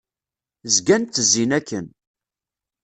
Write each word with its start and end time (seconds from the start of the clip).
Zgan 0.75 1.03
ttezzin 1.03 1.51
akken. 1.57 1.85